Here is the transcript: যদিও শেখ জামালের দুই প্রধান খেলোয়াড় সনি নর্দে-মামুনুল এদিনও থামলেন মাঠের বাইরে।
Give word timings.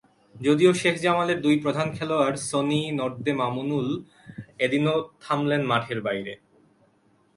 যদিও 0.35 0.71
শেখ 0.73 0.95
জামালের 1.01 1.39
দুই 1.41 1.55
প্রধান 1.59 1.87
খেলোয়াড় 1.97 2.37
সনি 2.49 2.81
নর্দে-মামুনুল 2.91 3.87
এদিনও 4.59 4.95
থামলেন 5.21 5.61
মাঠের 5.65 5.99
বাইরে। 6.01 6.33